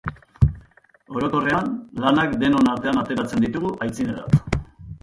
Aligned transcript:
Orokorrean 1.19 1.69
lanak 2.05 2.35
denon 2.45 2.73
artean 2.75 3.05
ateratzen 3.05 3.47
ditugu 3.47 3.77
aitzinerat 3.87 4.59